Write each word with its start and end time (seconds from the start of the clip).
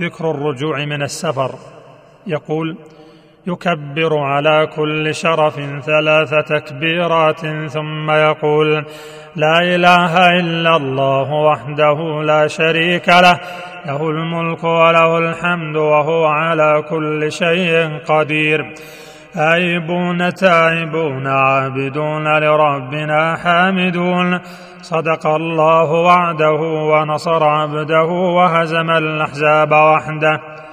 ذكر 0.00 0.30
الرجوع 0.30 0.84
من 0.84 1.02
السفر. 1.02 1.54
يقول 2.26 2.76
يكبر 3.46 4.18
على 4.18 4.68
كل 4.76 5.14
شرف 5.14 5.54
ثلاث 5.84 6.30
تكبيرات 6.48 7.40
ثم 7.70 8.10
يقول 8.10 8.86
لا 9.36 9.58
إله 9.62 10.40
إلا 10.40 10.76
الله 10.76 11.32
وحده 11.32 12.22
لا 12.22 12.46
شريك 12.46 13.08
له 13.08 13.40
له 13.86 14.10
الملك 14.10 14.64
وله 14.64 15.18
الحمد 15.18 15.76
وهو 15.76 16.24
على 16.24 16.84
كل 16.90 17.32
شيء 17.32 17.98
قدير. 17.98 18.74
آيبون 19.38 20.34
تائبون 20.34 21.26
عابدون 21.26 22.38
لربنا 22.38 23.36
حامدون. 23.36 24.40
صدق 24.82 25.26
الله 25.26 25.90
وعده 25.90 26.60
ونصر 26.92 27.44
عبده 27.44 28.08
وهزم 28.36 28.90
الأحزاب 28.90 29.72
وحده. 29.72 30.65